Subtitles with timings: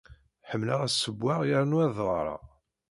[0.49, 2.43] Ḥemmleɣ ad ssewweɣ yernu ad ɣreɣ.